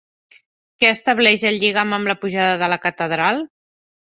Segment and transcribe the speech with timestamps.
[0.83, 3.45] Què estableix el lligam amb la Pujada de la Catedral?